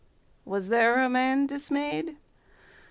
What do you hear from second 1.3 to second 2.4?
dismay'd?